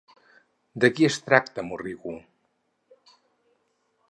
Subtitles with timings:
[0.83, 2.17] De qui es tracta Morrigu?